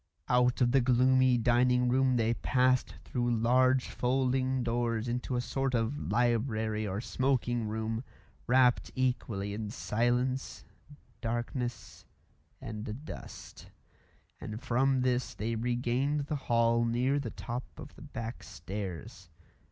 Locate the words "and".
12.59-13.05, 14.39-14.59